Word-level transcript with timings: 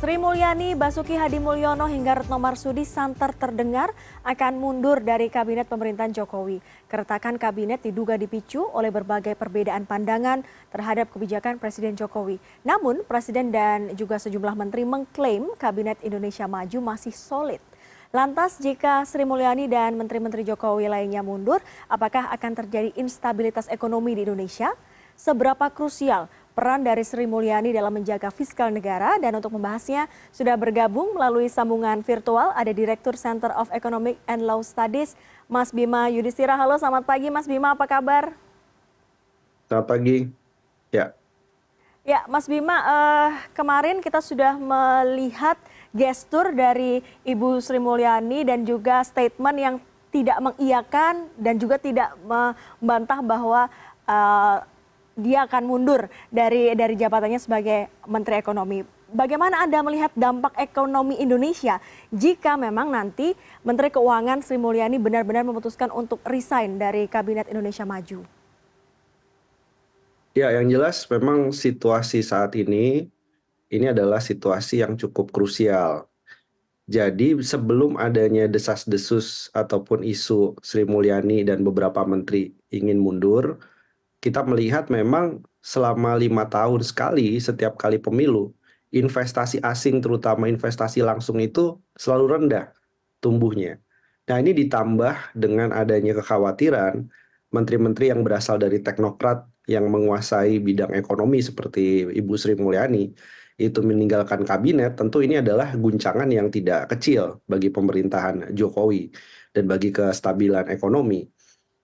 Sri 0.00 0.16
Mulyani, 0.16 0.72
Basuki 0.80 1.12
Hadi 1.12 1.36
Mulyono 1.36 1.84
hingga 1.84 2.24
Retno 2.24 2.40
Marsudi 2.40 2.88
santer 2.88 3.36
terdengar 3.36 3.92
akan 4.24 4.56
mundur 4.56 5.04
dari 5.04 5.28
kabinet 5.28 5.68
pemerintahan 5.68 6.08
Jokowi. 6.16 6.64
Keretakan 6.88 7.36
kabinet 7.36 7.84
diduga 7.84 8.16
dipicu 8.16 8.64
oleh 8.64 8.88
berbagai 8.88 9.36
perbedaan 9.36 9.84
pandangan 9.84 10.40
terhadap 10.72 11.12
kebijakan 11.12 11.60
Presiden 11.60 12.00
Jokowi. 12.00 12.40
Namun, 12.64 13.04
Presiden 13.04 13.52
dan 13.52 13.92
juga 13.92 14.16
sejumlah 14.16 14.56
menteri 14.56 14.88
mengklaim 14.88 15.52
kabinet 15.60 16.00
Indonesia 16.00 16.48
Maju 16.48 16.80
masih 16.80 17.12
solid. 17.12 17.60
Lantas 18.08 18.56
jika 18.56 19.04
Sri 19.04 19.28
Mulyani 19.28 19.68
dan 19.68 20.00
menteri-menteri 20.00 20.48
Jokowi 20.48 20.88
lainnya 20.88 21.20
mundur, 21.20 21.60
apakah 21.92 22.32
akan 22.32 22.56
terjadi 22.56 22.96
instabilitas 22.96 23.68
ekonomi 23.68 24.16
di 24.16 24.24
Indonesia? 24.24 24.72
Seberapa 25.20 25.68
krusial 25.68 26.32
peran 26.52 26.82
dari 26.82 27.06
Sri 27.06 27.24
Mulyani 27.24 27.70
dalam 27.70 27.94
menjaga 27.94 28.28
fiskal 28.28 28.74
negara 28.74 29.16
dan 29.22 29.38
untuk 29.38 29.54
membahasnya 29.54 30.10
sudah 30.34 30.58
bergabung 30.58 31.14
melalui 31.14 31.46
sambungan 31.46 32.02
virtual 32.02 32.50
ada 32.52 32.70
Direktur 32.74 33.14
Center 33.14 33.54
of 33.54 33.70
Economic 33.70 34.18
and 34.26 34.42
Law 34.42 34.60
Studies 34.60 35.14
Mas 35.46 35.70
Bima 35.70 36.10
Yudhistira. 36.10 36.58
Halo 36.58 36.76
selamat 36.76 37.06
pagi 37.06 37.30
Mas 37.30 37.46
Bima 37.46 37.74
apa 37.74 37.86
kabar? 37.86 38.34
Selamat 39.70 39.86
pagi. 39.86 40.26
Ya. 40.90 41.14
Ya 42.02 42.26
Mas 42.26 42.50
Bima 42.50 42.74
uh, 42.74 43.30
kemarin 43.54 44.02
kita 44.02 44.18
sudah 44.18 44.58
melihat 44.58 45.54
gestur 45.94 46.50
dari 46.50 47.02
Ibu 47.22 47.62
Sri 47.62 47.78
Mulyani 47.78 48.42
dan 48.42 48.66
juga 48.66 49.06
statement 49.06 49.58
yang 49.58 49.76
tidak 50.10 50.38
mengiyakan 50.42 51.30
dan 51.38 51.54
juga 51.54 51.78
tidak 51.78 52.18
membantah 52.26 53.22
bahwa 53.22 53.70
uh, 54.10 54.66
dia 55.18 55.46
akan 55.46 55.62
mundur 55.66 56.06
dari 56.30 56.74
dari 56.74 56.94
jabatannya 56.94 57.40
sebagai 57.40 57.90
Menteri 58.06 58.38
Ekonomi. 58.38 59.00
Bagaimana 59.10 59.66
Anda 59.66 59.82
melihat 59.82 60.14
dampak 60.14 60.54
ekonomi 60.54 61.18
Indonesia 61.18 61.82
jika 62.14 62.54
memang 62.54 62.94
nanti 62.94 63.34
Menteri 63.66 63.90
Keuangan 63.90 64.38
Sri 64.38 64.54
Mulyani 64.54 65.02
benar-benar 65.02 65.42
memutuskan 65.42 65.90
untuk 65.90 66.22
resign 66.22 66.78
dari 66.78 67.10
Kabinet 67.10 67.50
Indonesia 67.50 67.82
Maju? 67.82 68.22
Ya, 70.30 70.54
yang 70.54 70.70
jelas 70.70 71.10
memang 71.10 71.50
situasi 71.50 72.22
saat 72.22 72.54
ini 72.54 73.10
ini 73.66 73.86
adalah 73.90 74.22
situasi 74.22 74.78
yang 74.78 74.94
cukup 74.94 75.34
krusial. 75.34 76.06
Jadi 76.90 77.38
sebelum 77.38 77.98
adanya 77.98 78.50
desas-desus 78.50 79.50
ataupun 79.54 80.06
isu 80.06 80.58
Sri 80.58 80.82
Mulyani 80.82 81.46
dan 81.46 81.62
beberapa 81.62 82.02
menteri 82.02 82.54
ingin 82.70 82.98
mundur, 82.98 83.62
kita 84.20 84.44
melihat 84.44 84.88
memang 84.92 85.40
selama 85.64 86.16
lima 86.16 86.48
tahun 86.48 86.80
sekali 86.84 87.40
setiap 87.40 87.76
kali 87.80 88.00
pemilu 88.00 88.52
investasi 88.92 89.62
asing 89.64 90.02
terutama 90.04 90.50
investasi 90.50 91.00
langsung 91.00 91.38
itu 91.40 91.78
selalu 91.96 92.36
rendah 92.36 92.66
tumbuhnya. 93.22 93.78
Nah 94.28 94.36
ini 94.38 94.54
ditambah 94.54 95.34
dengan 95.34 95.74
adanya 95.74 96.14
kekhawatiran 96.20 97.06
menteri-menteri 97.50 98.14
yang 98.14 98.22
berasal 98.22 98.58
dari 98.58 98.78
teknokrat 98.82 99.42
yang 99.66 99.86
menguasai 99.90 100.58
bidang 100.58 100.94
ekonomi 100.94 101.42
seperti 101.42 102.06
Ibu 102.10 102.34
Sri 102.34 102.54
Mulyani 102.58 103.10
itu 103.60 103.84
meninggalkan 103.84 104.40
kabinet, 104.42 104.96
tentu 104.96 105.20
ini 105.20 105.36
adalah 105.36 105.76
guncangan 105.76 106.26
yang 106.32 106.48
tidak 106.48 106.88
kecil 106.96 107.44
bagi 107.44 107.68
pemerintahan 107.68 108.56
Jokowi 108.56 109.12
dan 109.52 109.68
bagi 109.68 109.92
kestabilan 109.92 110.72
ekonomi. 110.72 111.28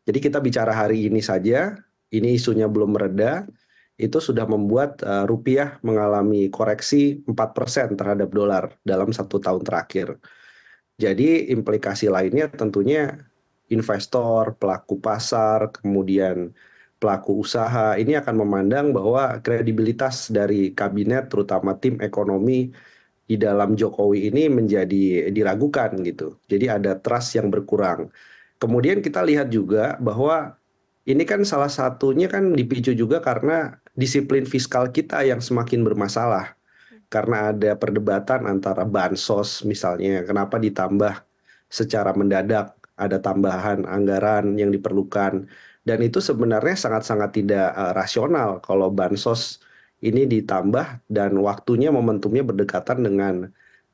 Jadi 0.09 0.19
kita 0.23 0.41
bicara 0.41 0.73
hari 0.73 1.05
ini 1.05 1.21
saja, 1.21 1.77
ini 2.13 2.39
isunya 2.39 2.71
belum 2.71 2.95
mereda, 2.95 3.47
itu 3.97 4.21
sudah 4.21 4.45
membuat 4.45 5.01
uh, 5.03 5.25
rupiah 5.25 5.81
mengalami 5.81 6.53
koreksi 6.53 7.25
4% 7.25 7.97
terhadap 7.97 8.29
dolar 8.29 8.77
dalam 8.85 9.09
satu 9.11 9.41
tahun 9.41 9.65
terakhir. 9.65 10.21
Jadi 11.01 11.53
implikasi 11.53 12.09
lainnya 12.09 12.49
tentunya 12.53 13.17
investor, 13.73 14.57
pelaku 14.57 15.01
pasar, 15.01 15.73
kemudian 15.73 16.53
pelaku 16.97 17.45
usaha 17.45 17.97
ini 18.01 18.17
akan 18.17 18.37
memandang 18.41 18.87
bahwa 18.97 19.41
kredibilitas 19.45 20.33
dari 20.33 20.73
kabinet 20.73 21.29
terutama 21.29 21.77
tim 21.77 22.01
ekonomi 22.01 22.73
di 23.27 23.37
dalam 23.37 23.75
Jokowi 23.75 24.31
ini 24.31 24.49
menjadi 24.49 25.29
diragukan 25.35 25.93
gitu. 26.07 26.39
Jadi 26.47 26.71
ada 26.71 26.97
trust 26.97 27.37
yang 27.37 27.51
berkurang. 27.53 28.09
Kemudian 28.57 29.05
kita 29.05 29.21
lihat 29.21 29.53
juga 29.53 29.99
bahwa 30.01 30.57
ini 31.07 31.23
kan 31.23 31.47
salah 31.47 31.71
satunya 31.71 32.27
kan 32.27 32.51
dipicu 32.59 32.91
juga 32.91 33.23
karena 33.23 33.79
disiplin 33.95 34.43
fiskal 34.43 34.91
kita 34.91 35.23
yang 35.23 35.39
semakin 35.39 35.87
bermasalah. 35.87 36.59
Karena 37.07 37.55
ada 37.55 37.79
perdebatan 37.79 38.51
antara 38.51 38.83
bansos 38.83 39.63
misalnya, 39.63 40.27
kenapa 40.27 40.59
ditambah 40.59 41.23
secara 41.71 42.11
mendadak, 42.19 42.75
ada 42.99 43.23
tambahan 43.23 43.87
anggaran 43.87 44.59
yang 44.59 44.75
diperlukan. 44.75 45.47
Dan 45.87 45.99
itu 46.03 46.19
sebenarnya 46.19 46.75
sangat-sangat 46.75 47.31
tidak 47.39 47.71
uh, 47.79 47.95
rasional 47.95 48.59
kalau 48.59 48.91
bansos 48.91 49.63
ini 50.03 50.27
ditambah 50.27 51.07
dan 51.07 51.39
waktunya 51.39 51.95
momentumnya 51.95 52.43
berdekatan 52.43 53.07
dengan 53.07 53.35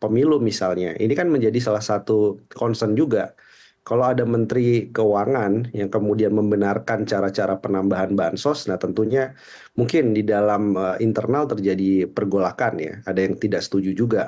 pemilu 0.00 0.40
misalnya. 0.40 0.96
Ini 0.96 1.12
kan 1.12 1.28
menjadi 1.28 1.60
salah 1.60 1.84
satu 1.84 2.40
concern 2.56 2.96
juga 2.96 3.36
kalau 3.82 4.14
ada 4.14 4.22
menteri 4.22 4.94
keuangan 4.94 5.74
yang 5.74 5.90
kemudian 5.90 6.30
membenarkan 6.30 7.02
cara-cara 7.02 7.58
penambahan 7.58 8.14
bansos, 8.14 8.70
nah 8.70 8.78
tentunya 8.78 9.34
mungkin 9.74 10.14
di 10.14 10.22
dalam 10.22 10.78
uh, 10.78 10.94
internal 11.02 11.50
terjadi 11.50 12.06
pergolakan 12.06 12.78
ya, 12.78 12.94
ada 13.02 13.20
yang 13.26 13.34
tidak 13.42 13.66
setuju 13.66 13.90
juga. 13.90 14.22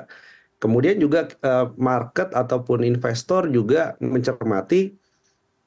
Kemudian 0.59 0.99
juga 0.99 1.31
uh, 1.43 1.71
market 1.79 2.35
ataupun 2.35 2.83
investor 2.83 3.47
juga 3.47 3.95
mencermati 4.03 4.91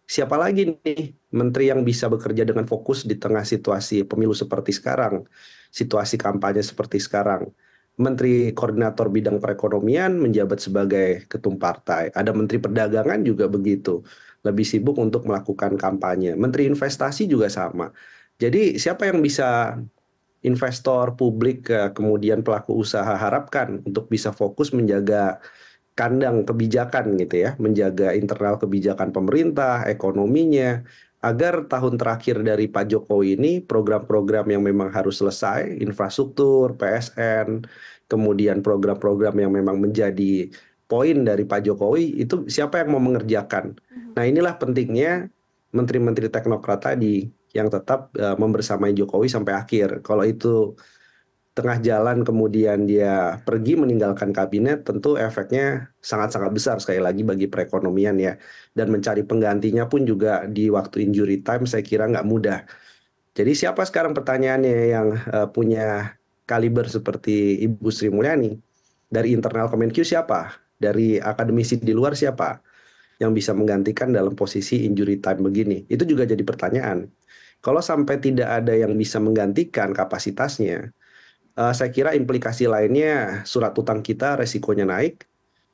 siapa 0.08 0.36
lagi 0.40 0.72
nih 0.84 1.12
menteri 1.32 1.68
yang 1.72 1.80
bisa 1.84 2.08
bekerja 2.08 2.44
dengan 2.44 2.64
fokus 2.64 3.04
di 3.04 3.16
tengah 3.16 3.44
situasi 3.44 4.04
pemilu 4.04 4.32
seperti 4.36 4.72
sekarang, 4.72 5.24
situasi 5.72 6.20
kampanye 6.20 6.60
seperti 6.64 7.00
sekarang. 7.00 7.48
Menteri 7.98 8.54
Koordinator 8.54 9.10
Bidang 9.10 9.42
Perekonomian 9.42 10.22
menjabat 10.22 10.62
sebagai 10.62 11.26
ketum 11.26 11.58
partai. 11.58 12.14
Ada 12.14 12.30
Menteri 12.30 12.62
Perdagangan 12.62 13.26
juga 13.26 13.50
begitu, 13.50 14.06
lebih 14.46 14.62
sibuk 14.62 14.96
untuk 15.02 15.26
melakukan 15.26 15.74
kampanye. 15.74 16.38
Menteri 16.38 16.70
Investasi 16.70 17.26
juga 17.26 17.50
sama. 17.50 17.90
Jadi 18.38 18.78
siapa 18.78 19.10
yang 19.10 19.18
bisa 19.18 19.74
investor, 20.46 21.18
publik, 21.18 21.66
eh, 21.74 21.90
kemudian 21.90 22.46
pelaku 22.46 22.78
usaha 22.78 23.18
harapkan 23.18 23.82
untuk 23.82 24.06
bisa 24.06 24.30
fokus 24.30 24.70
menjaga 24.70 25.42
kandang 25.98 26.46
kebijakan 26.46 27.18
gitu 27.18 27.42
ya, 27.42 27.50
menjaga 27.58 28.14
internal 28.14 28.54
kebijakan 28.62 29.10
pemerintah, 29.10 29.82
ekonominya, 29.90 30.86
agar 31.18 31.66
tahun 31.66 31.98
terakhir 31.98 32.46
dari 32.46 32.70
Pak 32.70 32.94
Jokowi 32.94 33.34
ini 33.34 33.52
program-program 33.58 34.46
yang 34.54 34.62
memang 34.62 34.94
harus 34.94 35.18
selesai, 35.18 35.66
infrastruktur, 35.82 36.78
PSN, 36.78 37.66
kemudian 38.06 38.62
program-program 38.62 39.34
yang 39.42 39.50
memang 39.50 39.82
menjadi 39.82 40.46
poin 40.86 41.16
dari 41.26 41.44
Pak 41.44 41.66
Jokowi 41.66 42.22
itu 42.22 42.46
siapa 42.46 42.80
yang 42.80 42.94
mau 42.94 43.02
mengerjakan. 43.02 43.74
Mhm. 43.74 44.14
Nah 44.14 44.24
inilah 44.24 44.54
pentingnya 44.56 45.28
menteri-menteri 45.74 46.32
teknokrat 46.32 46.86
tadi 46.86 47.28
yang 47.52 47.68
tetap 47.68 48.14
uh, 48.16 48.38
membersamai 48.38 48.94
Jokowi 48.94 49.28
sampai 49.28 49.58
akhir. 49.58 50.00
Kalau 50.06 50.24
itu 50.24 50.78
tengah 51.58 51.82
jalan 51.82 52.22
kemudian 52.22 52.86
dia 52.86 53.42
pergi 53.42 53.74
meninggalkan 53.74 54.30
kabinet 54.30 54.86
tentu 54.86 55.18
efeknya 55.18 55.90
sangat-sangat 55.98 56.54
besar 56.54 56.76
sekali 56.78 57.02
lagi 57.02 57.26
bagi 57.26 57.50
perekonomian 57.50 58.14
ya. 58.22 58.38
Dan 58.70 58.94
mencari 58.94 59.26
penggantinya 59.26 59.90
pun 59.90 60.06
juga 60.06 60.46
di 60.46 60.70
waktu 60.70 61.10
injury 61.10 61.42
time 61.42 61.66
saya 61.66 61.82
kira 61.82 62.06
nggak 62.06 62.26
mudah. 62.30 62.62
Jadi 63.34 63.52
siapa 63.58 63.82
sekarang 63.82 64.14
pertanyaannya 64.14 64.76
yang 64.94 65.08
uh, 65.34 65.50
punya 65.50 66.14
kaliber 66.46 66.86
seperti 66.86 67.58
Ibu 67.66 67.90
Sri 67.90 68.14
Mulyani? 68.14 68.54
Dari 69.10 69.34
internal 69.34 69.66
Kemenkyu 69.66 70.06
siapa? 70.06 70.54
Dari 70.78 71.18
akademisi 71.18 71.82
di 71.82 71.90
luar 71.90 72.14
siapa 72.14 72.62
yang 73.18 73.34
bisa 73.34 73.50
menggantikan 73.50 74.14
dalam 74.14 74.38
posisi 74.38 74.86
injury 74.86 75.18
time 75.18 75.42
begini? 75.50 75.82
Itu 75.90 76.06
juga 76.06 76.22
jadi 76.22 76.46
pertanyaan. 76.46 77.10
Kalau 77.58 77.82
sampai 77.82 78.22
tidak 78.22 78.46
ada 78.62 78.70
yang 78.78 78.94
bisa 78.94 79.18
menggantikan 79.18 79.90
kapasitasnya 79.90 80.94
saya 81.58 81.90
kira 81.90 82.14
implikasi 82.14 82.70
lainnya 82.70 83.42
surat 83.42 83.74
utang 83.74 83.98
kita 83.98 84.38
resikonya 84.38 84.86
naik 84.86 85.26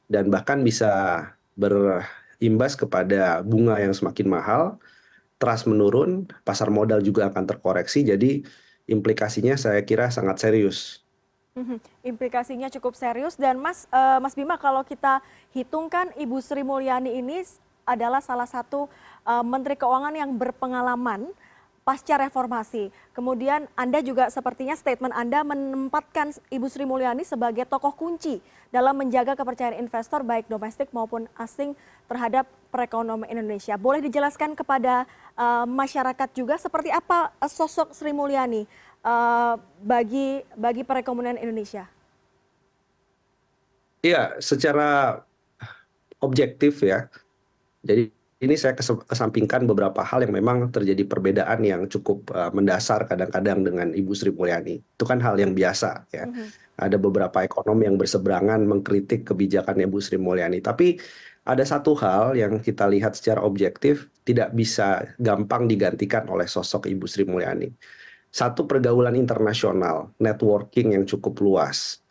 dan 0.08 0.32
bahkan 0.32 0.64
bisa 0.64 0.88
berimbas 1.60 2.72
kepada 2.72 3.44
bunga 3.44 3.76
yang 3.76 3.92
semakin 3.92 4.26
mahal, 4.28 4.80
trust 5.36 5.68
menurun, 5.68 6.24
pasar 6.44 6.72
modal 6.72 7.04
juga 7.04 7.28
akan 7.28 7.44
terkoreksi. 7.44 8.00
Jadi 8.00 8.44
implikasinya 8.88 9.60
saya 9.60 9.80
kira 9.84 10.08
sangat 10.08 10.40
serius. 10.40 11.04
Mhm, 11.54 11.78
implikasinya 12.02 12.66
cukup 12.66 12.98
serius 12.98 13.38
dan 13.38 13.62
Mas 13.62 13.86
uh, 13.94 14.18
Mas 14.18 14.34
Bima 14.34 14.58
kalau 14.58 14.82
kita 14.82 15.22
hitungkan 15.54 16.10
Ibu 16.18 16.42
Sri 16.42 16.66
Mulyani 16.66 17.14
ini 17.14 17.46
adalah 17.86 18.18
salah 18.18 18.48
satu 18.48 18.90
uh, 19.22 19.44
Menteri 19.46 19.78
Keuangan 19.78 20.10
yang 20.18 20.34
berpengalaman 20.34 21.30
pasca 21.84 22.16
reformasi. 22.16 22.88
Kemudian 23.12 23.68
Anda 23.76 24.00
juga 24.00 24.32
sepertinya 24.32 24.72
statement 24.72 25.12
Anda 25.12 25.44
menempatkan 25.44 26.32
Ibu 26.48 26.66
Sri 26.72 26.88
Mulyani 26.88 27.22
sebagai 27.22 27.68
tokoh 27.68 27.92
kunci 27.92 28.40
dalam 28.72 28.96
menjaga 28.96 29.36
kepercayaan 29.36 29.78
investor 29.78 30.24
baik 30.24 30.48
domestik 30.48 30.90
maupun 30.90 31.28
asing 31.36 31.76
terhadap 32.08 32.48
perekonomian 32.72 33.30
Indonesia. 33.30 33.76
Boleh 33.76 34.00
dijelaskan 34.02 34.56
kepada 34.56 35.04
uh, 35.36 35.68
masyarakat 35.68 36.28
juga 36.34 36.56
seperti 36.56 36.90
apa 36.90 37.30
sosok 37.44 37.92
Sri 37.92 38.10
Mulyani 38.10 38.64
uh, 39.04 39.60
bagi 39.84 40.42
bagi 40.56 40.82
perekonomian 40.82 41.38
Indonesia? 41.38 41.86
Iya, 44.04 44.36
secara 44.40 45.20
objektif 46.20 46.80
ya. 46.84 47.08
Jadi 47.84 48.08
ini 48.42 48.58
saya 48.58 48.74
kesampingkan 48.78 49.62
beberapa 49.70 50.02
hal 50.02 50.26
yang 50.26 50.34
memang 50.34 50.74
terjadi 50.74 51.06
perbedaan 51.06 51.62
yang 51.62 51.86
cukup 51.86 52.26
uh, 52.34 52.50
mendasar 52.50 53.06
kadang-kadang 53.06 53.62
dengan 53.62 53.88
Ibu 53.94 54.12
Sri 54.12 54.34
Mulyani. 54.34 54.82
Itu 54.82 55.06
kan 55.06 55.22
hal 55.22 55.38
yang 55.38 55.54
biasa 55.54 56.10
ya. 56.10 56.26
Mm 56.26 56.34
-hmm. 56.34 56.48
Ada 56.74 56.98
beberapa 56.98 57.46
ekonom 57.46 57.78
yang 57.86 57.94
berseberangan 57.94 58.58
mengkritik 58.66 59.30
kebijakan 59.30 59.86
Ibu 59.86 60.02
Sri 60.02 60.18
Mulyani. 60.18 60.58
Tapi 60.58 60.98
ada 61.46 61.62
satu 61.62 61.94
hal 62.00 62.34
yang 62.34 62.58
kita 62.58 62.88
lihat 62.90 63.14
secara 63.14 63.44
objektif 63.44 64.10
tidak 64.26 64.56
bisa 64.56 65.04
gampang 65.20 65.68
digantikan 65.68 66.26
oleh 66.26 66.48
sosok 66.48 66.90
Ibu 66.90 67.06
Sri 67.06 67.28
Mulyani. 67.28 67.70
Satu 68.34 68.66
pergaulan 68.66 69.14
internasional, 69.14 70.10
networking 70.18 70.98
yang 70.98 71.06
cukup 71.06 71.38
luas. 71.38 72.02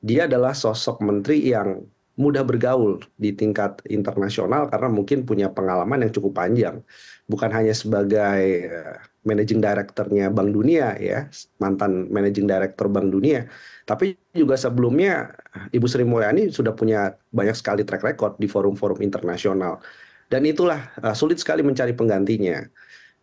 Dia 0.00 0.24
adalah 0.24 0.56
sosok 0.56 1.04
menteri 1.04 1.52
yang 1.52 1.84
mudah 2.18 2.42
bergaul 2.42 2.98
di 3.14 3.30
tingkat 3.30 3.78
internasional 3.86 4.66
karena 4.66 4.90
mungkin 4.90 5.22
punya 5.22 5.54
pengalaman 5.54 6.02
yang 6.02 6.12
cukup 6.12 6.34
panjang. 6.34 6.82
Bukan 7.30 7.48
hanya 7.54 7.70
sebagai 7.70 8.42
eh, 8.66 8.98
managing 9.22 9.62
directornya 9.62 10.26
Bank 10.34 10.50
Dunia 10.50 10.98
ya, 10.98 11.30
mantan 11.62 12.10
managing 12.10 12.50
director 12.50 12.90
Bank 12.90 13.14
Dunia, 13.14 13.46
tapi 13.86 14.18
juga 14.34 14.58
sebelumnya 14.58 15.30
Ibu 15.70 15.86
Sri 15.86 16.02
Mulyani 16.02 16.50
sudah 16.50 16.74
punya 16.74 17.14
banyak 17.30 17.54
sekali 17.54 17.86
track 17.86 18.02
record 18.02 18.34
di 18.42 18.50
forum-forum 18.50 18.98
internasional. 18.98 19.78
Dan 20.28 20.44
itulah 20.44 20.92
uh, 21.00 21.16
sulit 21.16 21.40
sekali 21.40 21.64
mencari 21.64 21.96
penggantinya. 21.96 22.66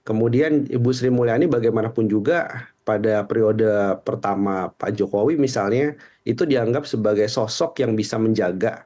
Kemudian 0.05 0.69
Ibu 0.69 0.89
Sri 0.93 1.09
Mulyani 1.09 1.45
bagaimanapun 1.49 2.05
juga 2.09 2.69
pada 2.85 3.25
periode 3.25 3.65
pertama 4.05 4.69
Pak 4.77 4.93
Jokowi 4.93 5.35
misalnya 5.41 5.97
itu 6.21 6.45
dianggap 6.45 6.85
sebagai 6.85 7.25
sosok 7.25 7.81
yang 7.81 7.97
bisa 7.97 8.21
menjaga 8.21 8.85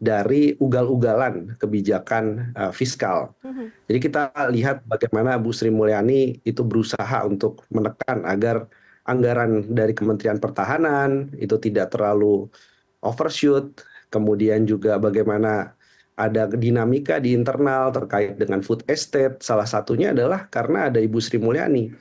dari 0.00 0.56
ugal-ugalan 0.56 1.60
kebijakan 1.60 2.56
uh, 2.56 2.72
fiskal. 2.72 3.36
Mm-hmm. 3.44 3.66
Jadi 3.84 3.98
kita 4.00 4.22
lihat 4.48 4.76
bagaimana 4.88 5.36
Bu 5.36 5.52
Sri 5.52 5.68
Mulyani 5.68 6.40
itu 6.40 6.64
berusaha 6.64 7.28
untuk 7.28 7.68
menekan 7.68 8.24
agar 8.24 8.64
anggaran 9.04 9.68
dari 9.68 9.92
Kementerian 9.92 10.40
Pertahanan 10.40 11.28
itu 11.36 11.60
tidak 11.60 11.92
terlalu 11.92 12.48
overshoot, 13.04 13.84
kemudian 14.08 14.64
juga 14.64 14.96
bagaimana 14.96 15.76
ada 16.16 16.48
dinamika 16.48 17.16
di 17.20 17.36
internal 17.36 17.92
terkait 17.92 18.40
dengan 18.40 18.64
food 18.64 18.84
estate. 18.88 19.40
Salah 19.44 19.68
satunya 19.68 20.16
adalah 20.16 20.48
karena 20.48 20.88
ada 20.88 21.00
Ibu 21.00 21.20
Sri 21.20 21.36
Mulyani. 21.36 21.92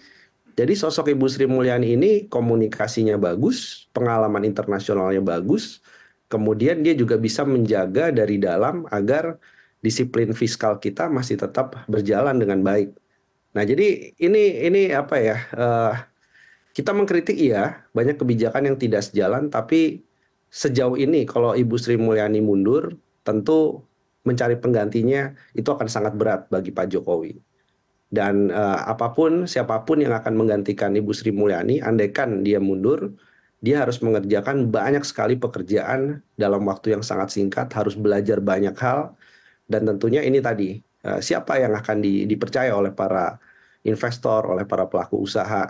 Jadi 0.59 0.75
sosok 0.75 1.15
Ibu 1.15 1.25
Sri 1.31 1.47
Mulyani 1.47 1.95
ini 1.95 2.11
komunikasinya 2.27 3.15
bagus, 3.15 3.87
pengalaman 3.95 4.43
internasionalnya 4.43 5.23
bagus, 5.23 5.79
kemudian 6.27 6.83
dia 6.83 6.91
juga 6.91 7.15
bisa 7.15 7.47
menjaga 7.47 8.11
dari 8.11 8.35
dalam 8.35 8.83
agar 8.91 9.39
disiplin 9.79 10.35
fiskal 10.35 10.75
kita 10.75 11.07
masih 11.07 11.39
tetap 11.39 11.87
berjalan 11.87 12.35
dengan 12.35 12.59
baik. 12.59 12.91
Nah, 13.55 13.63
jadi 13.63 14.11
ini 14.19 14.67
ini 14.67 14.81
apa 14.91 15.15
ya? 15.15 15.37
Uh, 15.55 15.95
kita 16.75 16.91
mengkritik 16.91 17.39
iya, 17.39 17.87
banyak 17.95 18.19
kebijakan 18.19 18.67
yang 18.67 18.75
tidak 18.75 19.07
sejalan, 19.07 19.47
tapi 19.47 20.03
sejauh 20.51 20.99
ini 20.99 21.23
kalau 21.23 21.55
Ibu 21.55 21.75
Sri 21.79 21.95
Mulyani 21.95 22.43
mundur, 22.43 22.99
tentu 23.23 23.87
mencari 24.27 24.59
penggantinya 24.59 25.31
itu 25.55 25.71
akan 25.71 25.87
sangat 25.87 26.19
berat 26.19 26.51
bagi 26.51 26.75
Pak 26.75 26.91
Jokowi. 26.91 27.48
Dan 28.09 28.49
uh, 28.49 28.89
apa 28.89 29.13
pun 29.13 29.45
siapa 29.45 29.85
pun 29.85 30.01
yang 30.01 30.17
akan 30.17 30.33
menggantikan 30.33 30.97
Ibu 30.97 31.13
Sri 31.13 31.29
Mulyani, 31.29 31.77
andaikan 31.77 32.41
dia 32.41 32.57
mundur, 32.57 33.13
dia 33.61 33.85
harus 33.85 34.01
mengerjakan 34.01 34.73
banyak 34.73 35.05
sekali 35.05 35.37
pekerjaan 35.37 36.25
dalam 36.33 36.65
waktu 36.65 36.97
yang 36.97 37.05
sangat 37.05 37.29
singkat, 37.37 37.69
harus 37.77 37.93
belajar 37.93 38.41
banyak 38.41 38.73
hal, 38.81 39.13
dan 39.69 39.85
tentunya 39.85 40.25
ini 40.25 40.41
tadi 40.41 40.81
uh, 41.05 41.21
siapa 41.21 41.61
yang 41.61 41.77
akan 41.77 42.01
di, 42.01 42.25
dipercaya 42.25 42.73
oleh 42.73 42.89
para 42.89 43.37
investor, 43.85 44.49
oleh 44.49 44.65
para 44.65 44.89
pelaku 44.89 45.21
usaha. 45.21 45.69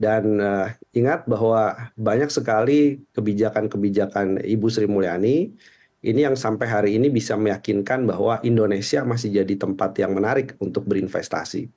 Dan 0.00 0.40
uh, 0.40 0.68
ingat 0.96 1.28
bahwa 1.28 1.92
banyak 1.96 2.32
sekali 2.32 3.04
kebijakan-kebijakan 3.12 4.40
Ibu 4.44 4.68
Sri 4.72 4.88
Mulyani 4.88 5.52
ini 6.00 6.24
yang 6.24 6.36
sampai 6.36 6.66
hari 6.68 6.90
ini 6.96 7.12
bisa 7.12 7.36
meyakinkan 7.36 8.08
bahwa 8.08 8.40
Indonesia 8.40 9.04
masih 9.04 9.36
jadi 9.42 9.54
tempat 9.60 9.92
yang 10.00 10.16
menarik 10.16 10.56
untuk 10.56 10.88
berinvestasi. 10.88 11.68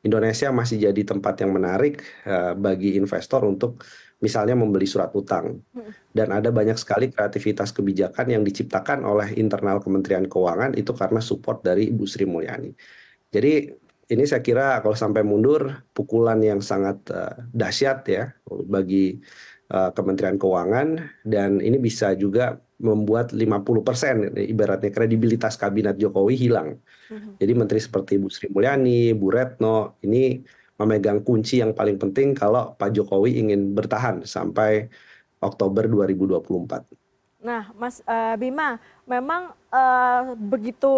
Indonesia 0.00 0.48
masih 0.48 0.90
jadi 0.90 1.02
tempat 1.04 1.44
yang 1.44 1.52
menarik 1.54 2.00
uh, 2.24 2.56
bagi 2.56 2.96
investor 2.96 3.44
untuk 3.44 3.84
misalnya 4.24 4.56
membeli 4.56 4.88
surat 4.88 5.12
utang. 5.12 5.60
Hmm. 5.76 5.92
Dan 6.10 6.32
ada 6.32 6.48
banyak 6.48 6.74
sekali 6.80 7.12
kreativitas 7.12 7.70
kebijakan 7.70 8.32
yang 8.32 8.42
diciptakan 8.42 9.04
oleh 9.04 9.36
internal 9.36 9.78
Kementerian 9.78 10.24
Keuangan 10.26 10.74
itu 10.74 10.96
karena 10.96 11.20
support 11.20 11.60
dari 11.62 11.92
Ibu 11.92 12.04
Sri 12.08 12.24
Mulyani. 12.24 12.72
Jadi 13.30 13.70
ini 14.10 14.24
saya 14.26 14.42
kira 14.42 14.82
kalau 14.82 14.96
sampai 14.98 15.22
mundur 15.22 15.86
pukulan 15.94 16.40
yang 16.42 16.58
sangat 16.58 16.98
uh, 17.14 17.46
dahsyat 17.54 18.02
ya 18.08 18.24
bagi 18.66 19.20
Kementerian 19.70 20.34
Keuangan 20.34 20.98
dan 21.22 21.62
ini 21.62 21.78
bisa 21.78 22.10
juga 22.18 22.58
membuat 22.82 23.30
50% 23.30 24.34
ibaratnya 24.34 24.90
kredibilitas 24.90 25.54
kabinet 25.54 25.94
Jokowi 26.00 26.34
hilang. 26.34 26.80
Mm-hmm. 27.12 27.32
Jadi 27.38 27.52
menteri 27.54 27.78
seperti 27.78 28.18
Bu 28.18 28.32
Sri 28.32 28.48
Mulyani, 28.50 29.14
Bu 29.14 29.30
Retno 29.30 30.00
ini 30.02 30.40
memegang 30.80 31.20
kunci 31.20 31.60
yang 31.60 31.76
paling 31.76 32.00
penting 32.00 32.32
kalau 32.32 32.72
Pak 32.74 32.96
Jokowi 32.96 33.36
ingin 33.36 33.76
bertahan 33.76 34.24
sampai 34.24 34.88
Oktober 35.44 35.84
2024. 35.84 37.44
Nah, 37.44 37.68
Mas 37.76 38.00
uh, 38.04 38.36
Bima, 38.40 38.80
memang 39.04 39.52
uh, 39.68 40.36
begitu 40.36 40.92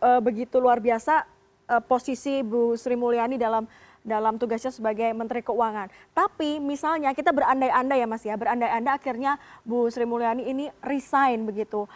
uh, 0.00 0.20
begitu 0.20 0.60
luar 0.60 0.80
biasa 0.84 1.24
uh, 1.68 1.82
posisi 1.84 2.44
Bu 2.44 2.76
Sri 2.76 2.96
Mulyani 2.96 3.40
dalam 3.40 3.64
dalam 4.06 4.38
tugasnya 4.38 4.70
sebagai 4.70 5.10
Menteri 5.10 5.42
Keuangan. 5.42 5.90
Tapi 6.14 6.62
misalnya 6.62 7.10
kita 7.10 7.34
berandai-andai 7.34 7.98
ya 7.98 8.06
Mas 8.06 8.22
ya, 8.22 8.38
berandai-andai 8.38 8.94
akhirnya 8.94 9.42
Bu 9.66 9.90
Sri 9.90 10.06
Mulyani 10.06 10.46
ini 10.46 10.70
resign 10.78 11.42
begitu. 11.42 11.90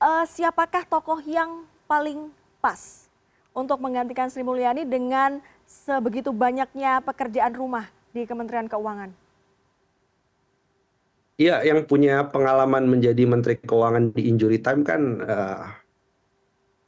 Uh, 0.00 0.24
siapakah 0.24 0.88
tokoh 0.88 1.20
yang 1.28 1.68
paling 1.84 2.32
pas 2.64 3.04
untuk 3.52 3.76
menggantikan 3.84 4.32
Sri 4.32 4.40
Mulyani 4.40 4.88
dengan 4.88 5.44
sebegitu 5.68 6.32
banyaknya 6.32 7.04
pekerjaan 7.04 7.52
rumah 7.52 7.92
di 8.16 8.24
Kementerian 8.24 8.66
Keuangan? 8.66 9.12
Iya, 11.40 11.64
yang 11.64 11.84
punya 11.88 12.24
pengalaman 12.28 12.88
menjadi 12.88 13.24
Menteri 13.28 13.60
Keuangan 13.60 14.16
di 14.16 14.28
injury 14.28 14.60
time 14.60 14.84
kan 14.84 15.02
uh, 15.24 15.72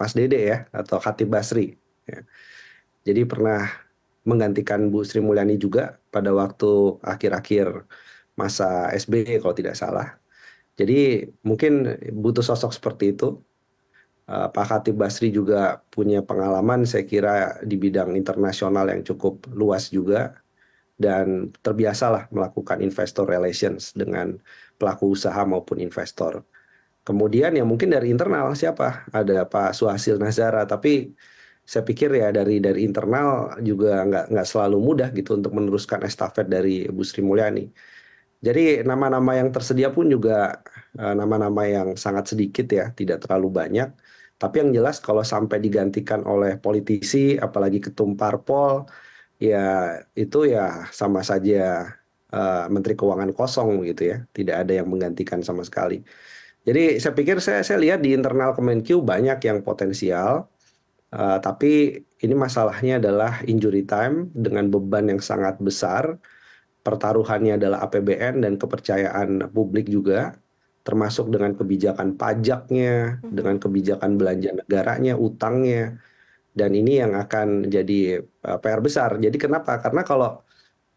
Mas 0.01 0.13
Dede 0.17 0.41
ya, 0.41 0.59
atau 0.73 0.97
Khatib 1.01 1.29
Basri. 1.29 1.77
Ya. 2.09 2.25
Jadi 3.03 3.25
pernah 3.25 3.69
menggantikan 4.29 4.91
Bu 4.93 5.03
Sri 5.03 5.19
Mulyani 5.19 5.59
juga 5.59 5.99
pada 6.15 6.31
waktu 6.31 6.99
akhir-akhir 7.03 7.87
masa 8.39 8.91
SBY 8.95 9.43
kalau 9.43 9.55
tidak 9.57 9.75
salah. 9.77 10.19
Jadi 10.79 11.29
mungkin 11.45 11.99
butuh 12.17 12.45
sosok 12.45 12.73
seperti 12.73 13.13
itu. 13.13 13.39
Eh, 14.31 14.49
Pak 14.55 14.67
Khatib 14.69 14.97
Basri 14.97 15.29
juga 15.35 15.83
punya 15.91 16.23
pengalaman 16.23 16.87
saya 16.87 17.05
kira 17.05 17.59
di 17.67 17.77
bidang 17.77 18.15
internasional 18.15 18.89
yang 18.89 19.03
cukup 19.03 19.51
luas 19.53 19.91
juga 19.91 20.39
dan 20.97 21.51
terbiasalah 21.61 22.31
melakukan 22.31 22.79
investor 22.79 23.27
relations 23.27 23.91
dengan 23.93 24.39
pelaku 24.79 25.13
usaha 25.19 25.43
maupun 25.43 25.83
investor. 25.83 26.47
Kemudian 27.03 27.59
ya 27.59 27.67
mungkin 27.67 27.91
dari 27.91 28.15
internal 28.15 28.55
siapa? 28.55 29.03
Ada 29.11 29.43
Pak 29.51 29.75
Suhasil 29.75 30.23
Nazara, 30.23 30.63
tapi 30.71 31.11
saya 31.71 31.83
pikir 31.87 32.11
ya 32.21 32.29
dari 32.35 32.59
dari 32.59 32.81
internal 32.89 33.59
juga 33.63 34.03
nggak 34.09 34.25
nggak 34.35 34.47
selalu 34.53 34.79
mudah 34.83 35.09
gitu 35.15 35.39
untuk 35.39 35.53
meneruskan 35.55 36.01
estafet 36.09 36.47
dari 36.51 36.87
Bu 36.91 37.03
Sri 37.07 37.23
Mulyani. 37.23 37.65
Jadi 38.43 38.83
nama-nama 38.83 39.39
yang 39.39 39.49
tersedia 39.55 39.89
pun 39.95 40.11
juga 40.11 40.59
eh, 40.99 41.15
nama-nama 41.15 41.63
yang 41.67 41.89
sangat 41.95 42.35
sedikit 42.35 42.67
ya, 42.79 42.91
tidak 42.99 43.23
terlalu 43.23 43.49
banyak. 43.61 43.89
Tapi 44.43 44.55
yang 44.59 44.71
jelas 44.75 44.99
kalau 44.99 45.23
sampai 45.23 45.59
digantikan 45.63 46.27
oleh 46.27 46.59
politisi, 46.59 47.39
apalagi 47.39 47.79
ketum 47.79 48.19
parpol, 48.19 48.91
ya 49.39 49.59
itu 50.19 50.51
ya 50.51 50.91
sama 50.91 51.21
saja 51.31 51.59
uh, 52.35 52.67
Menteri 52.75 52.95
Keuangan 52.99 53.31
kosong 53.39 53.87
gitu 53.87 54.03
ya, 54.11 54.17
tidak 54.35 54.57
ada 54.67 54.73
yang 54.83 54.91
menggantikan 54.91 55.41
sama 55.47 55.63
sekali. 55.63 56.03
Jadi 56.67 56.99
saya 57.03 57.15
pikir 57.19 57.37
saya 57.47 57.61
saya 57.67 57.79
lihat 57.85 57.99
di 58.05 58.15
internal 58.19 58.51
Kemenkyu 58.59 59.03
banyak 59.03 59.39
yang 59.47 59.59
potensial, 59.67 60.51
tapi 61.13 62.01
ini 62.25 62.35
masalahnya 62.39 62.97
adalah 62.97 63.45
injury 63.45 63.85
time 63.85 64.33
dengan 64.33 64.73
beban 64.73 65.13
yang 65.13 65.21
sangat 65.21 65.61
besar. 65.61 66.17
Pertaruhannya 66.83 67.61
adalah 67.61 67.85
APBN 67.87 68.43
dan 68.43 68.57
kepercayaan 68.59 69.53
publik 69.53 69.87
juga, 69.93 70.35
termasuk 70.83 71.31
dengan 71.31 71.55
kebijakan 71.55 72.17
pajaknya, 72.19 73.21
hmm. 73.23 73.35
dengan 73.35 73.57
kebijakan 73.61 74.19
belanja 74.19 74.51
negaranya, 74.57 75.15
utangnya. 75.15 76.01
Dan 76.53 76.77
ini 76.77 77.01
yang 77.01 77.13
akan 77.17 77.69
jadi 77.69 78.23
uh, 78.23 78.59
PR 78.61 78.81
besar. 78.85 79.17
Jadi 79.21 79.37
kenapa? 79.41 79.79
Karena 79.81 80.03
kalau 80.05 80.43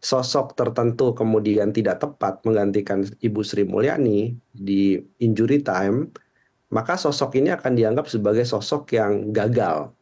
sosok 0.00 0.52
tertentu 0.52 1.16
kemudian 1.16 1.72
tidak 1.72 2.04
tepat 2.04 2.44
menggantikan 2.44 3.02
Ibu 3.02 3.40
Sri 3.40 3.64
Mulyani 3.64 4.36
di 4.52 5.00
injury 5.22 5.64
time, 5.64 6.12
maka 6.68 7.00
sosok 7.00 7.40
ini 7.40 7.52
akan 7.56 7.72
dianggap 7.72 8.06
sebagai 8.10 8.44
sosok 8.44 8.92
yang 9.00 9.32
gagal 9.32 9.95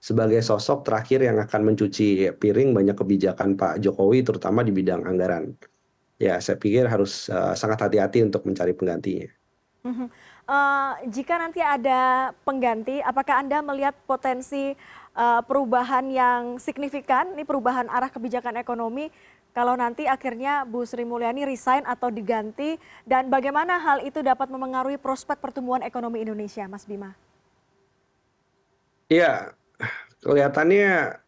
sebagai 0.00 0.40
sosok 0.40 0.88
terakhir 0.88 1.20
yang 1.22 1.36
akan 1.36 1.70
mencuci 1.70 2.32
piring 2.34 2.72
banyak 2.72 2.96
kebijakan 2.96 3.54
Pak 3.54 3.84
Jokowi 3.84 4.24
terutama 4.24 4.64
di 4.64 4.72
bidang 4.72 5.04
anggaran. 5.04 5.52
Ya, 6.16 6.40
saya 6.40 6.56
pikir 6.56 6.88
harus 6.88 7.28
uh, 7.28 7.52
sangat 7.52 7.84
hati-hati 7.84 8.24
untuk 8.24 8.44
mencari 8.48 8.72
penggantinya. 8.72 9.28
Uh, 9.80 10.92
jika 11.08 11.40
nanti 11.40 11.64
ada 11.64 12.32
pengganti, 12.44 13.00
apakah 13.00 13.40
Anda 13.40 13.64
melihat 13.64 13.96
potensi 14.04 14.76
uh, 15.16 15.40
perubahan 15.44 16.12
yang 16.12 16.60
signifikan, 16.60 17.32
ini 17.32 17.48
perubahan 17.48 17.88
arah 17.88 18.12
kebijakan 18.12 18.60
ekonomi, 18.60 19.08
kalau 19.56 19.74
nanti 19.74 20.04
akhirnya 20.04 20.68
Bu 20.68 20.84
Sri 20.84 21.02
Mulyani 21.08 21.48
resign 21.48 21.82
atau 21.88 22.12
diganti, 22.12 22.76
dan 23.08 23.32
bagaimana 23.32 23.80
hal 23.80 24.04
itu 24.04 24.20
dapat 24.20 24.52
memengaruhi 24.52 25.00
prospek 25.00 25.40
pertumbuhan 25.40 25.80
ekonomi 25.80 26.20
Indonesia, 26.20 26.68
Mas 26.68 26.84
Bima? 26.84 27.16
Iya, 29.10 29.56
kelihatannya 30.24 31.20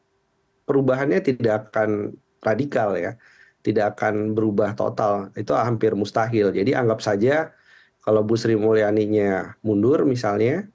perubahannya 0.69 1.21
tidak 1.25 1.71
akan 1.71 2.17
radikal 2.43 2.95
ya, 2.97 3.17
tidak 3.63 3.97
akan 3.97 4.35
berubah 4.35 4.75
total, 4.75 5.31
itu 5.39 5.55
hampir 5.55 5.95
mustahil. 5.95 6.51
Jadi 6.51 6.75
anggap 6.75 7.01
saja 7.01 7.55
kalau 8.03 8.27
Bu 8.27 8.35
Sri 8.35 8.59
Mulyaninya 8.59 9.55
mundur 9.63 10.03
misalnya, 10.03 10.67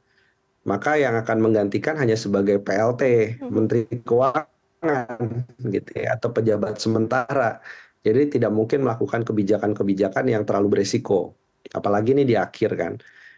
maka 0.63 0.95
yang 1.00 1.15
akan 1.19 1.38
menggantikan 1.43 2.00
hanya 2.00 2.15
sebagai 2.15 2.59
PLT, 2.63 3.03
hmm. 3.39 3.51
Menteri 3.51 3.81
Keuangan 4.03 5.19
gitu 5.67 5.91
ya, 5.95 6.15
atau 6.15 6.29
pejabat 6.31 6.79
sementara. 6.79 7.59
Jadi 8.03 8.39
tidak 8.39 8.55
mungkin 8.55 8.88
melakukan 8.88 9.27
kebijakan-kebijakan 9.27 10.31
yang 10.31 10.47
terlalu 10.47 10.79
beresiko, 10.79 11.36
apalagi 11.75 12.15
ini 12.15 12.24
di 12.24 12.39
akhir 12.39 12.71
kan. 12.79 12.95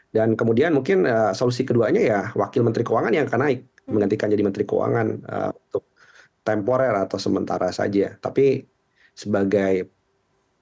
Dan 0.09 0.33
kemudian 0.33 0.73
mungkin 0.73 1.05
uh, 1.05 1.33
solusi 1.37 1.65
keduanya 1.65 2.01
ya 2.01 2.19
wakil 2.33 2.65
menteri 2.65 2.81
keuangan 2.81 3.13
yang 3.13 3.29
akan 3.29 3.41
naik 3.45 3.61
menggantikan 3.89 4.29
jadi 4.31 4.43
Menteri 4.45 4.63
Keuangan 4.63 5.07
uh, 5.25 5.51
untuk 5.53 5.83
temporer 6.45 6.93
atau 6.95 7.17
sementara 7.17 7.69
saja. 7.73 8.15
Tapi 8.17 8.63
sebagai 9.13 9.91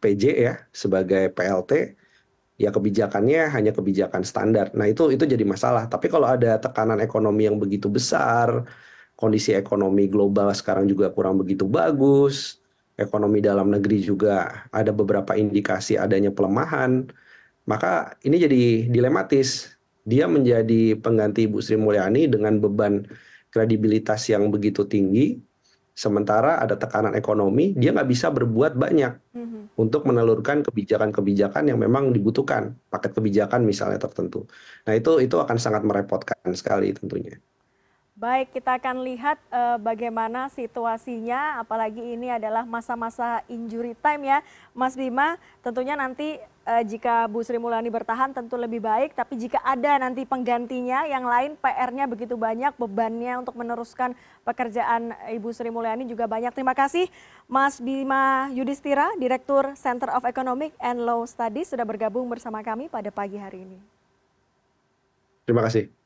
PJ 0.02 0.24
ya, 0.34 0.54
sebagai 0.74 1.30
PLT, 1.32 1.72
ya 2.58 2.70
kebijakannya 2.74 3.54
hanya 3.54 3.72
kebijakan 3.72 4.26
standar. 4.26 4.74
Nah 4.74 4.90
itu 4.90 5.14
itu 5.14 5.24
jadi 5.24 5.46
masalah. 5.46 5.86
Tapi 5.86 6.10
kalau 6.10 6.26
ada 6.26 6.58
tekanan 6.58 6.98
ekonomi 7.00 7.46
yang 7.46 7.62
begitu 7.62 7.88
besar, 7.88 8.66
kondisi 9.14 9.54
ekonomi 9.54 10.10
global 10.10 10.50
sekarang 10.54 10.90
juga 10.90 11.14
kurang 11.14 11.38
begitu 11.42 11.70
bagus, 11.70 12.62
ekonomi 12.98 13.40
dalam 13.42 13.70
negeri 13.70 14.02
juga 14.02 14.66
ada 14.74 14.90
beberapa 14.90 15.38
indikasi 15.38 15.98
adanya 16.02 16.34
pelemahan, 16.34 17.06
maka 17.70 18.18
ini 18.26 18.42
jadi 18.42 18.90
dilematis 18.90 19.77
dia 20.08 20.24
menjadi 20.32 20.96
pengganti 20.96 21.52
Ibu 21.52 21.60
Sri 21.60 21.76
Mulyani 21.76 22.32
dengan 22.32 22.64
beban 22.64 23.04
kredibilitas 23.52 24.24
yang 24.32 24.48
begitu 24.48 24.88
tinggi, 24.88 25.36
sementara 25.92 26.64
ada 26.64 26.80
tekanan 26.80 27.12
ekonomi, 27.20 27.76
dia 27.76 27.92
nggak 27.92 28.08
bisa 28.08 28.32
berbuat 28.32 28.80
banyak 28.80 29.14
mm-hmm. 29.36 29.62
untuk 29.76 30.08
menelurkan 30.08 30.64
kebijakan-kebijakan 30.64 31.68
yang 31.68 31.82
memang 31.84 32.16
dibutuhkan, 32.16 32.80
paket 32.88 33.12
kebijakan 33.20 33.68
misalnya 33.68 34.00
tertentu. 34.00 34.48
Nah 34.88 34.96
itu 34.96 35.20
itu 35.20 35.36
akan 35.44 35.60
sangat 35.60 35.84
merepotkan 35.84 36.40
sekali 36.56 36.96
tentunya. 36.96 37.36
Baik, 38.18 38.50
kita 38.50 38.82
akan 38.82 39.06
lihat 39.06 39.38
uh, 39.54 39.78
bagaimana 39.78 40.50
situasinya, 40.50 41.62
apalagi 41.62 42.02
ini 42.02 42.34
adalah 42.34 42.66
masa-masa 42.66 43.46
injury 43.46 43.94
time 43.94 44.26
ya, 44.26 44.42
Mas 44.74 44.98
Bima. 44.98 45.38
Tentunya 45.62 45.94
nanti 45.94 46.42
uh, 46.66 46.82
jika 46.82 47.30
Bu 47.30 47.46
Sri 47.46 47.62
Mulyani 47.62 47.94
bertahan 47.94 48.34
tentu 48.34 48.58
lebih 48.58 48.82
baik, 48.82 49.14
tapi 49.14 49.38
jika 49.38 49.62
ada 49.62 50.02
nanti 50.02 50.26
penggantinya 50.26 51.06
yang 51.06 51.30
lain 51.30 51.62
PR-nya 51.62 52.10
begitu 52.10 52.34
banyak, 52.34 52.74
bebannya 52.82 53.38
untuk 53.46 53.54
meneruskan 53.54 54.18
pekerjaan 54.42 55.14
Ibu 55.38 55.54
Sri 55.54 55.70
Mulyani 55.70 56.10
juga 56.10 56.26
banyak. 56.26 56.58
Terima 56.58 56.74
kasih 56.74 57.06
Mas 57.46 57.78
Bima 57.78 58.50
Yudhistira, 58.50 59.14
Direktur 59.22 59.78
Center 59.78 60.10
of 60.18 60.26
Economic 60.26 60.74
and 60.82 61.06
Law 61.06 61.22
Studies 61.30 61.70
sudah 61.70 61.86
bergabung 61.86 62.26
bersama 62.34 62.66
kami 62.66 62.90
pada 62.90 63.14
pagi 63.14 63.38
hari 63.38 63.62
ini. 63.62 63.78
Terima 65.46 65.62
kasih. 65.62 65.97